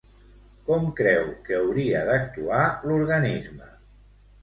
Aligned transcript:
Com 0.69 0.87
creu 1.01 1.29
que 1.45 1.55
hauria 1.59 2.03
d'actuar 2.09 2.65
l'organisme? 2.91 3.73